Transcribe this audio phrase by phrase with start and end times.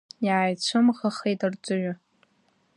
[0.25, 1.93] Иааицәымӷахеит Арҵаҩы.